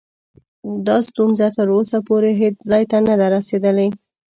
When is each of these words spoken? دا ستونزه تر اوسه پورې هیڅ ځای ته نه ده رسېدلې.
دا 0.87 0.97
ستونزه 1.07 1.47
تر 1.57 1.67
اوسه 1.75 1.97
پورې 2.07 2.31
هیڅ 2.41 2.55
ځای 2.69 2.83
ته 2.91 2.97
نه 3.07 3.15
ده 3.19 3.27
رسېدلې. 3.35 3.87